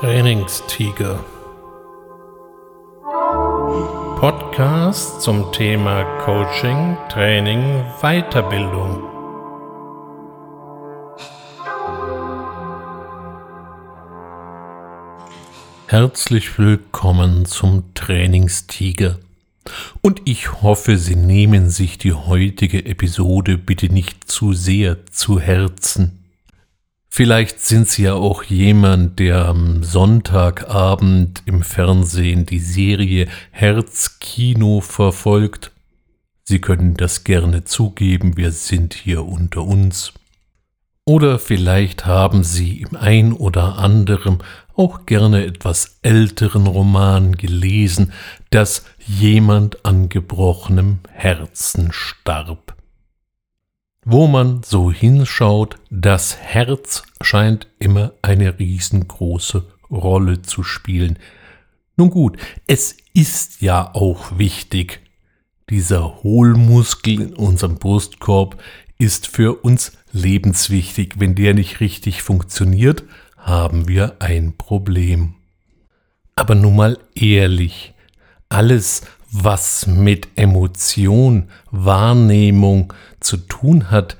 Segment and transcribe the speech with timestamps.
[0.00, 1.24] Trainingstiger.
[4.20, 9.02] Podcast zum Thema Coaching, Training, Weiterbildung.
[15.88, 19.18] Herzlich willkommen zum Trainingstiger.
[20.00, 26.17] Und ich hoffe, Sie nehmen sich die heutige Episode bitte nicht zu sehr zu Herzen.
[27.08, 35.72] Vielleicht sind Sie ja auch jemand, der am Sonntagabend im Fernsehen die Serie Herzkino verfolgt.
[36.44, 40.12] Sie können das gerne zugeben, wir sind hier unter uns.
[41.04, 44.42] Oder vielleicht haben Sie im ein oder anderen
[44.76, 48.12] auch gerne etwas älteren Roman gelesen,
[48.50, 52.77] dass jemand an gebrochenem Herzen starb.
[54.10, 61.18] Wo man so hinschaut, das Herz scheint immer eine riesengroße Rolle zu spielen.
[61.98, 65.02] Nun gut, es ist ja auch wichtig.
[65.68, 68.56] Dieser Hohlmuskel in unserem Brustkorb
[68.96, 71.16] ist für uns lebenswichtig.
[71.18, 73.04] Wenn der nicht richtig funktioniert,
[73.36, 75.34] haben wir ein Problem.
[76.34, 77.92] Aber nun mal ehrlich,
[78.48, 84.16] alles, was mit Emotion, Wahrnehmung zu tun hat,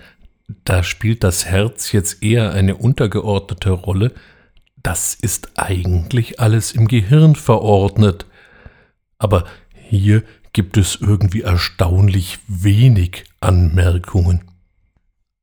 [0.64, 4.12] da spielt das Herz jetzt eher eine untergeordnete Rolle.
[4.82, 8.26] Das ist eigentlich alles im Gehirn verordnet.
[9.18, 14.44] Aber hier gibt es irgendwie erstaunlich wenig Anmerkungen.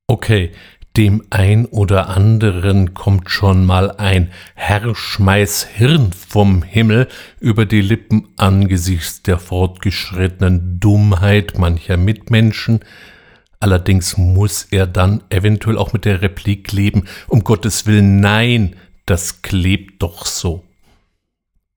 [0.07, 0.51] Okay,
[0.97, 7.07] dem ein oder anderen kommt schon mal ein Herr schmeiß Hirn vom Himmel
[7.39, 12.79] über die Lippen angesichts der fortgeschrittenen Dummheit mancher Mitmenschen,
[13.59, 19.41] allerdings muss er dann eventuell auch mit der Replik leben, um Gottes Willen, nein, das
[19.41, 20.63] klebt doch so.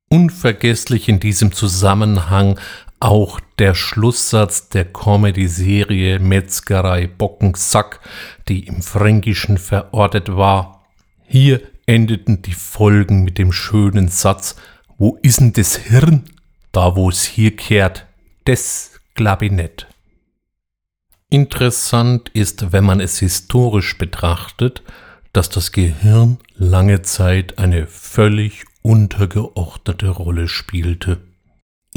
[0.09, 2.57] Unvergesslich in diesem Zusammenhang
[2.99, 7.99] auch der Schlusssatz der Comedy-Serie Metzgerei Bockensack,
[8.47, 10.85] die im Fränkischen verortet war.
[11.25, 14.55] Hier endeten die Folgen mit dem schönen Satz,
[14.97, 16.25] wo ist denn das Hirn?
[16.71, 18.05] Da wo es hier kehrt,
[19.45, 19.87] ich nicht.
[21.29, 24.83] Interessant ist, wenn man es historisch betrachtet,
[25.31, 31.21] dass das Gehirn lange Zeit eine völlig untergeordnete Rolle spielte.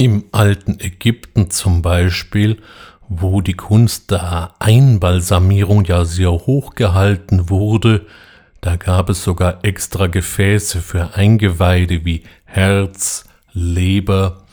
[0.03, 2.59] Im alten Ägypten zum Beispiel,
[3.09, 8.05] wo die Kunst der Einbalsamierung ja sehr hoch gehalten wurde,
[8.61, 14.45] da gab es sogar extra Gefäße für Eingeweide wie Herz, Leber,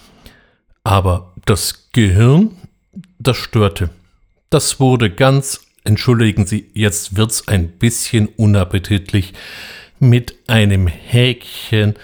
[0.84, 2.52] aber das Gehirn,
[3.18, 3.90] das störte.
[4.52, 9.34] Das wurde ganz, entschuldigen Sie, jetzt wird's ein bisschen unappetitlich,
[9.98, 11.96] mit einem Häkchen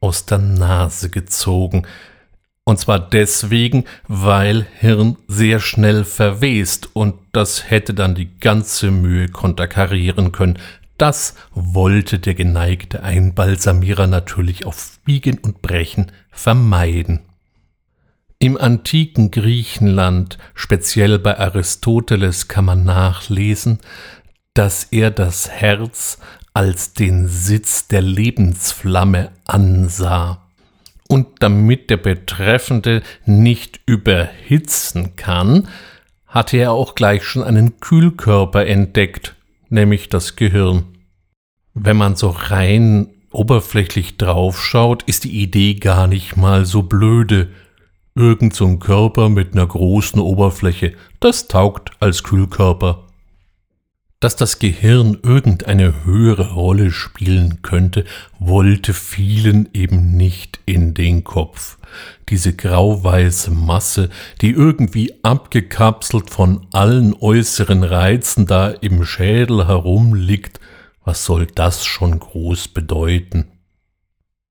[0.00, 1.86] aus der Nase gezogen.
[2.68, 9.30] Und zwar deswegen, weil Hirn sehr schnell verwest und das hätte dann die ganze Mühe
[9.30, 10.58] konterkarieren können.
[10.98, 17.20] Das wollte der geneigte Einbalsamierer natürlich auf Biegen und Brechen vermeiden.
[18.38, 23.78] Im antiken Griechenland, speziell bei Aristoteles, kann man nachlesen,
[24.52, 26.18] dass er das Herz
[26.52, 30.47] als den Sitz der Lebensflamme ansah
[31.08, 35.68] und damit der Betreffende nicht überhitzen kann,
[36.26, 39.34] hatte er auch gleich schon einen Kühlkörper entdeckt,
[39.70, 40.84] nämlich das Gehirn.
[41.74, 47.48] Wenn man so rein oberflächlich draufschaut, ist die Idee gar nicht mal so blöde.
[48.14, 53.07] Irgend so ein Körper mit einer großen Oberfläche, das taugt als Kühlkörper.
[54.20, 58.04] Dass das Gehirn irgendeine höhere Rolle spielen könnte,
[58.40, 61.78] wollte vielen eben nicht in den Kopf.
[62.28, 70.58] Diese grauweiße Masse, die irgendwie abgekapselt von allen äußeren Reizen da im Schädel herumliegt,
[71.04, 73.46] was soll das schon groß bedeuten?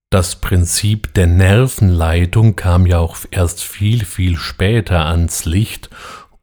[0.09, 5.89] Das Prinzip der Nervenleitung kam ja auch erst viel, viel später ans Licht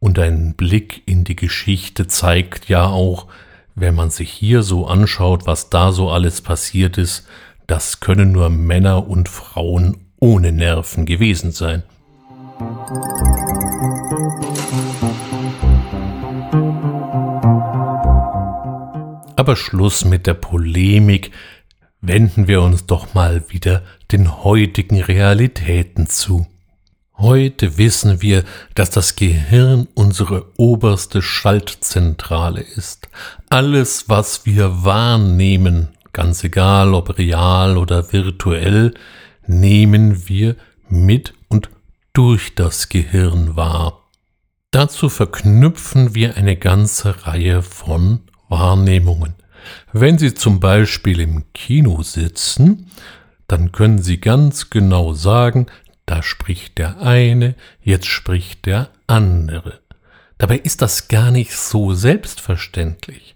[0.04, 3.26] und ein Blick in die Geschichte zeigt ja auch,
[3.74, 7.26] wenn man sich hier so anschaut, was da so alles passiert ist,
[7.66, 11.84] das können nur Männer und Frauen ohne Nerven gewesen sein.
[19.36, 21.30] Aber Schluss mit der Polemik,
[22.02, 23.80] wenden wir uns doch mal wieder
[24.12, 26.46] den heutigen Realitäten zu.
[27.16, 28.42] Heute wissen wir,
[28.74, 33.08] dass das Gehirn unsere oberste Schaltzentrale ist.
[33.50, 38.94] Alles, was wir wahrnehmen, ganz egal ob real oder virtuell,
[39.46, 40.56] nehmen wir
[40.88, 41.70] mit und
[42.12, 44.00] durch das Gehirn wahr.
[44.72, 49.34] Dazu verknüpfen wir eine ganze Reihe von Wahrnehmungen.
[49.92, 52.90] Wenn Sie zum Beispiel im Kino sitzen,
[53.46, 55.66] dann können Sie ganz genau sagen,
[56.06, 59.80] da spricht der eine, jetzt spricht der andere.
[60.38, 63.34] Dabei ist das gar nicht so selbstverständlich.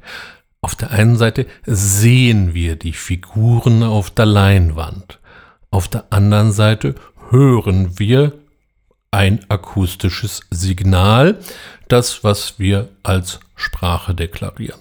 [0.61, 5.21] Auf der einen Seite sehen wir die Figuren auf der Leinwand.
[5.71, 6.95] Auf der anderen Seite
[7.31, 8.33] hören wir
[9.11, 11.39] ein akustisches Signal,
[11.89, 14.81] das, was wir als Sprache deklarieren.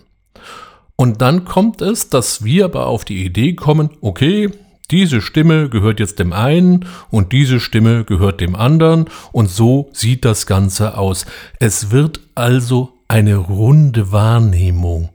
[0.95, 4.49] Und dann kommt es, dass wir aber auf die Idee kommen, okay,
[4.89, 10.23] diese Stimme gehört jetzt dem einen und diese Stimme gehört dem anderen und so sieht
[10.23, 11.25] das Ganze aus.
[11.59, 15.09] Es wird also eine runde Wahrnehmung.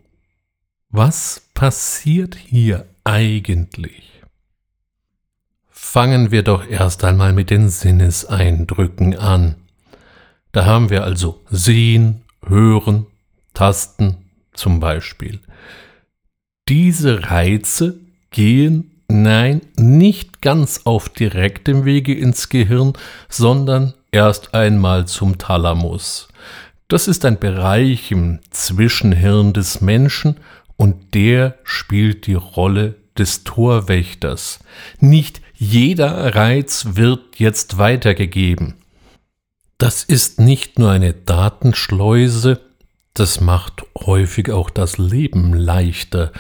[0.91, 4.11] Was passiert hier eigentlich?
[5.71, 9.57] Fangen wir doch erst einmal mit den Sinneseindrücken an.
[10.53, 13.07] Da haben wir also Sehen, Hören,
[13.55, 14.19] Tasten
[14.53, 15.41] zum Beispiel.
[16.69, 17.99] Diese Reize
[18.31, 22.95] gehen Nein, nicht ganz auf direktem Wege ins Gehirn,
[23.29, 26.29] sondern erst einmal zum Thalamus.
[26.89, 30.39] Das ist ein Bereich im Zwischenhirn des Menschen
[30.79, 34.61] und der spielt die Rolle des Torwächters.
[34.99, 38.77] Nicht jeder Reiz wird jetzt weitergegeben.
[39.77, 42.63] Das ist nicht nur eine Datenschleuse,
[43.13, 46.33] das macht häufig auch das Leben leichter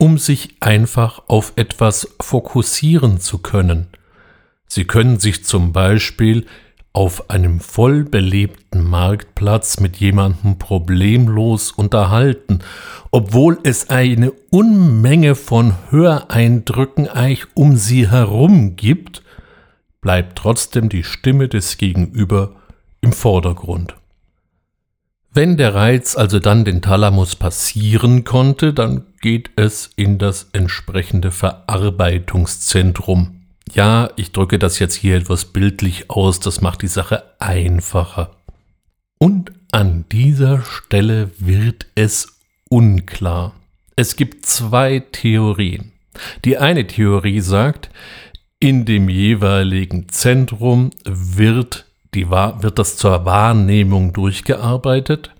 [0.00, 3.88] um sich einfach auf etwas fokussieren zu können.
[4.66, 6.46] Sie können sich zum Beispiel
[6.94, 12.60] auf einem voll belebten Marktplatz mit jemandem problemlos unterhalten,
[13.10, 19.22] obwohl es eine Unmenge von Höreindrücken eigentlich um sie herum gibt,
[20.00, 22.56] bleibt trotzdem die Stimme des Gegenüber
[23.02, 23.99] im Vordergrund.
[25.32, 31.30] Wenn der Reiz also dann den Thalamus passieren konnte, dann geht es in das entsprechende
[31.30, 33.42] Verarbeitungszentrum.
[33.72, 38.32] Ja, ich drücke das jetzt hier etwas bildlich aus, das macht die Sache einfacher.
[39.18, 43.54] Und an dieser Stelle wird es unklar.
[43.94, 45.92] Es gibt zwei Theorien.
[46.44, 47.90] Die eine Theorie sagt,
[48.58, 55.30] in dem jeweiligen Zentrum wird die, wird das zur Wahrnehmung durchgearbeitet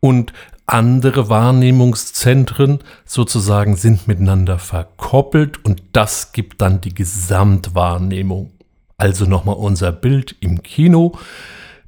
[0.00, 0.32] und
[0.66, 8.50] andere Wahrnehmungszentren sozusagen sind miteinander verkoppelt und das gibt dann die Gesamtwahrnehmung.
[8.96, 11.16] Also nochmal unser Bild im Kino.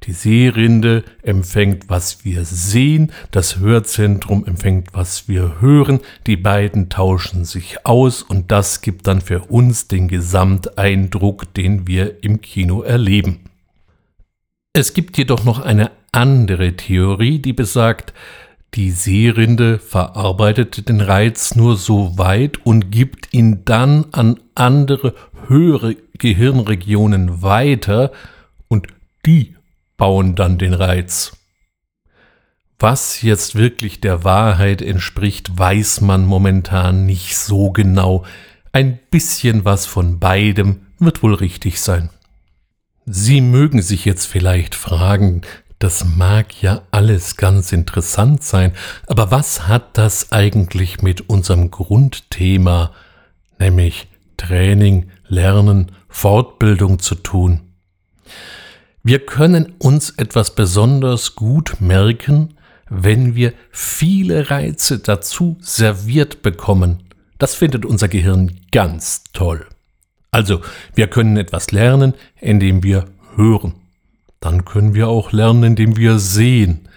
[0.03, 7.43] Die Sehrinde empfängt, was wir sehen, das Hörzentrum empfängt, was wir hören, die beiden tauschen
[7.43, 13.48] sich aus und das gibt dann für uns den Gesamteindruck, den wir im Kino erleben.
[14.73, 18.13] Es gibt jedoch noch eine andere Theorie, die besagt,
[18.75, 25.15] die Seerinde verarbeitet den Reiz nur so weit und gibt ihn dann an andere
[25.47, 28.11] höhere Gehirnregionen weiter
[28.67, 28.87] und
[29.25, 29.55] die
[29.97, 31.35] bauen dann den Reiz.
[32.77, 38.23] Was jetzt wirklich der Wahrheit entspricht, weiß man momentan nicht so genau.
[38.71, 42.11] Ein bisschen was von beidem wird wohl richtig sein.
[43.11, 45.41] Sie mögen sich jetzt vielleicht fragen,
[45.79, 48.73] das mag ja alles ganz interessant sein,
[49.07, 52.91] aber was hat das eigentlich mit unserem Grundthema,
[53.57, 57.61] nämlich Training, Lernen, Fortbildung zu tun?
[59.01, 62.57] Wir können uns etwas besonders gut merken,
[62.91, 67.05] wenn wir viele Reize dazu serviert bekommen.
[67.39, 69.65] Das findet unser Gehirn ganz toll.
[70.31, 70.61] Also,
[70.95, 73.05] wir können etwas lernen, indem wir
[73.35, 73.73] hören.
[74.39, 76.87] Dann können wir auch lernen, indem wir sehen.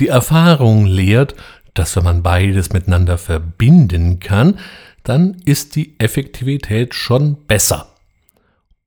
[0.00, 1.34] Die Erfahrung lehrt,
[1.74, 4.58] dass wenn man beides miteinander verbinden kann,
[5.04, 7.86] dann ist die Effektivität schon besser.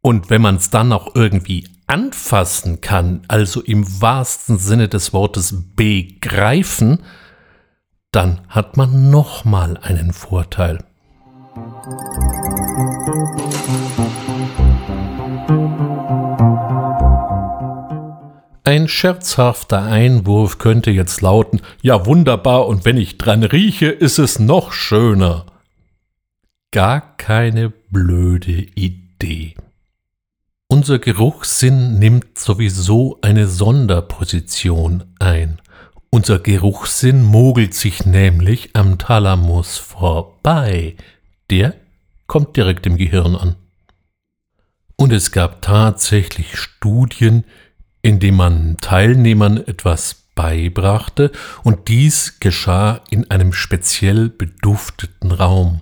[0.01, 5.55] Und wenn man es dann auch irgendwie anfassen kann, also im wahrsten Sinne des Wortes
[5.75, 7.03] begreifen,
[8.11, 10.79] dann hat man nochmal einen Vorteil.
[18.63, 24.39] Ein scherzhafter Einwurf könnte jetzt lauten, ja wunderbar, und wenn ich dran rieche, ist es
[24.39, 25.45] noch schöner.
[26.71, 29.55] Gar keine blöde Idee.
[30.67, 35.61] Unser Geruchssinn nimmt sowieso eine Sonderposition ein.
[36.09, 40.95] Unser Geruchssinn mogelt sich nämlich am Thalamus vorbei.
[41.51, 41.75] der
[42.27, 43.55] kommt direkt im Gehirn an.
[44.95, 47.43] Und es gab tatsächlich Studien,
[48.01, 51.31] in denen man Teilnehmern etwas beibrachte,
[51.63, 55.81] und dies geschah in einem speziell bedufteten Raum.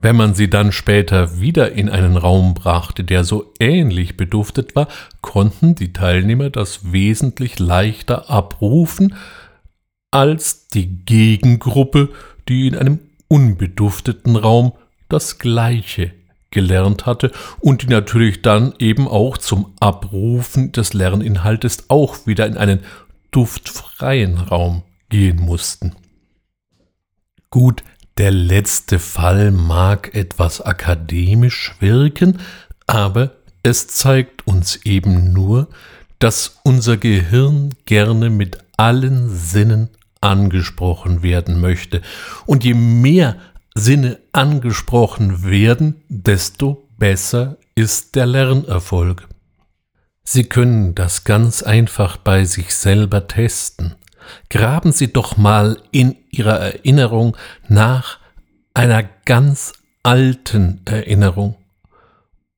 [0.00, 4.88] Wenn man sie dann später wieder in einen Raum brachte, der so ähnlich beduftet war,
[5.22, 9.14] konnten die Teilnehmer das wesentlich leichter abrufen
[10.10, 12.10] als die Gegengruppe,
[12.48, 14.74] die in einem unbedufteten Raum
[15.08, 16.12] das Gleiche
[16.50, 22.56] gelernt hatte und die natürlich dann eben auch zum Abrufen des Lerninhaltes auch wieder in
[22.56, 22.80] einen
[23.32, 25.96] duftfreien Raum gehen mussten.
[27.50, 27.82] Gut,
[28.16, 32.38] der letzte Fall mag etwas akademisch wirken,
[32.86, 33.32] aber
[33.64, 35.68] es zeigt uns eben nur,
[36.20, 39.88] dass unser Gehirn gerne mit allen Sinnen
[40.20, 42.02] angesprochen werden möchte.
[42.46, 43.36] Und je mehr
[43.74, 49.28] Sinne angesprochen werden, desto besser ist der Lernerfolg.
[50.22, 53.96] Sie können das ganz einfach bei sich selber testen.
[54.48, 57.36] Graben Sie doch mal in Ihrer Erinnerung
[57.68, 58.18] nach
[58.72, 61.56] einer ganz alten Erinnerung.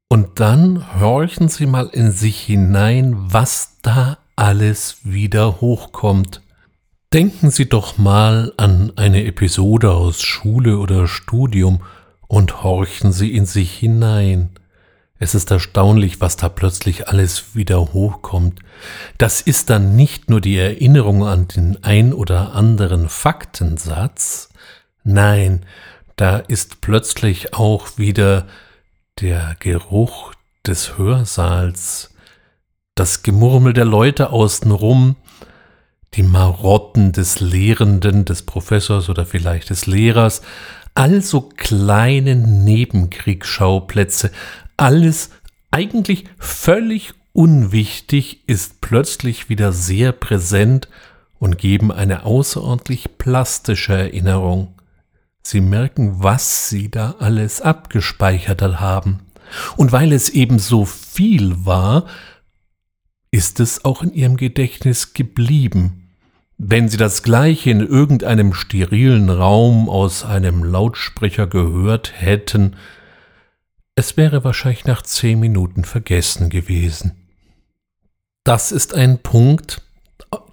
[0.08, 6.42] Und dann horchen Sie mal in sich hinein, was da alles wieder hochkommt.
[7.12, 11.80] Denken Sie doch mal an eine Episode aus Schule oder Studium
[12.26, 14.50] und horchen Sie in sich hinein.
[15.18, 18.58] Es ist erstaunlich, was da plötzlich alles wieder hochkommt.
[19.18, 24.50] Das ist dann nicht nur die Erinnerung an den ein oder anderen Faktensatz,
[25.04, 25.64] nein,
[26.16, 28.46] da ist plötzlich auch wieder
[29.20, 30.34] der Geruch
[30.66, 32.14] des Hörsaals,
[32.94, 35.16] das Gemurmel der Leute außenrum,
[36.16, 40.42] die Marotten des Lehrenden, des Professors oder vielleicht des Lehrers,
[40.94, 44.30] also kleine Nebenkriegsschauplätze,
[44.76, 45.30] alles
[45.70, 50.88] eigentlich völlig unwichtig, ist plötzlich wieder sehr präsent
[51.38, 54.74] und geben eine außerordentlich plastische Erinnerung.
[55.42, 59.20] Sie merken, was Sie da alles abgespeichert haben.
[59.76, 62.06] Und weil es eben so viel war,
[63.30, 66.05] ist es auch in Ihrem Gedächtnis geblieben.
[66.58, 72.76] Wenn Sie das gleiche in irgendeinem sterilen Raum aus einem Lautsprecher gehört hätten,
[73.94, 77.12] es wäre wahrscheinlich nach zehn Minuten vergessen gewesen.
[78.44, 79.82] Das ist ein Punkt,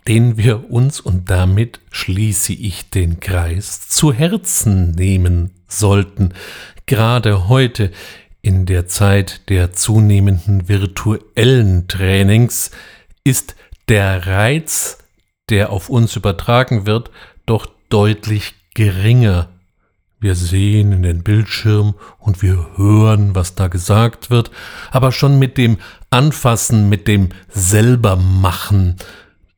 [0.07, 6.33] den wir uns, und damit schließe ich den Kreis, zu Herzen nehmen sollten,
[6.85, 7.91] gerade heute
[8.41, 12.71] in der Zeit der zunehmenden virtuellen Trainings
[13.23, 13.55] ist
[13.87, 14.97] der Reiz,
[15.49, 17.11] der auf uns übertragen wird,
[17.45, 19.49] doch deutlich geringer
[20.23, 24.51] wir sehen in den Bildschirm und wir hören, was da gesagt wird,
[24.89, 25.79] aber schon mit dem
[26.11, 28.95] Anfassen, mit dem Selbermachen,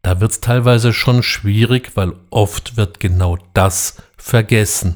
[0.01, 4.95] da wird's teilweise schon schwierig, weil oft wird genau das vergessen.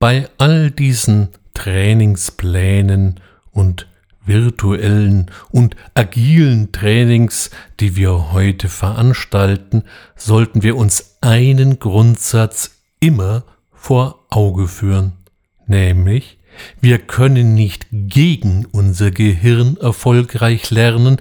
[0.00, 3.20] Bei all diesen Trainingsplänen
[3.52, 3.86] und
[4.26, 7.50] virtuellen und agilen Trainings,
[7.80, 9.84] die wir heute veranstalten,
[10.16, 15.12] sollten wir uns einen Grundsatz immer vor Auge führen,
[15.66, 16.38] nämlich
[16.80, 21.18] wir können nicht gegen unser Gehirn erfolgreich lernen,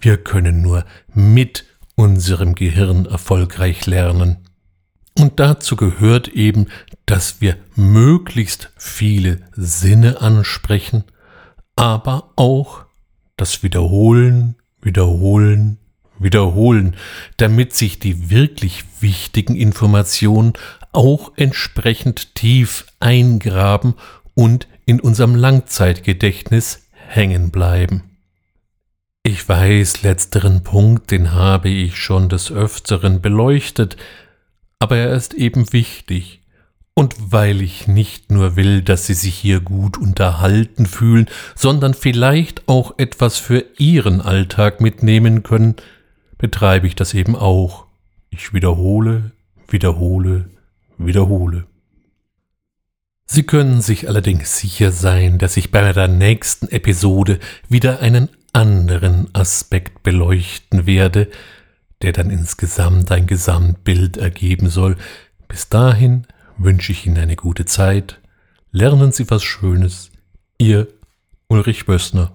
[0.00, 1.64] wir können nur mit
[1.96, 4.38] unserem Gehirn erfolgreich lernen.
[5.18, 6.66] Und dazu gehört eben,
[7.06, 11.04] dass wir möglichst viele Sinne ansprechen,
[11.76, 12.84] aber auch
[13.36, 15.78] das Wiederholen, Wiederholen,
[16.18, 16.96] Wiederholen,
[17.36, 20.54] damit sich die wirklich wichtigen Informationen
[20.92, 23.94] auch entsprechend tief eingraben
[24.34, 28.16] und in unserem Langzeitgedächtnis hängen bleiben.
[29.22, 33.96] Ich weiß, letzteren Punkt, den habe ich schon des Öfteren beleuchtet,
[34.78, 36.40] aber er ist eben wichtig,
[36.98, 42.66] und weil ich nicht nur will, dass Sie sich hier gut unterhalten fühlen, sondern vielleicht
[42.68, 45.76] auch etwas für Ihren Alltag mitnehmen können,
[46.38, 47.84] betreibe ich das eben auch.
[48.30, 49.32] Ich wiederhole,
[49.68, 50.48] wiederhole,
[50.96, 51.66] wiederhole.
[53.26, 59.28] Sie können sich allerdings sicher sein, dass ich bei der nächsten Episode wieder einen anderen
[59.34, 61.28] Aspekt beleuchten werde,
[62.00, 64.96] der dann insgesamt ein Gesamtbild ergeben soll.
[65.48, 66.26] Bis dahin
[66.58, 68.20] wünsche ich Ihnen eine gute Zeit.
[68.72, 70.10] Lernen Sie was Schönes.
[70.58, 70.88] Ihr
[71.48, 72.32] Ulrich Bössner.